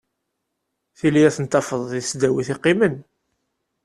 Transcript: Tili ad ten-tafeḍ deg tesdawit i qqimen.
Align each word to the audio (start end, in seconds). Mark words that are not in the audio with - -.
Tili 0.97 1.21
ad 1.27 1.33
ten-tafeḍ 1.35 1.81
deg 1.91 2.01
tesdawit 2.03 2.49
i 2.53 2.55
qqimen. 2.59 2.95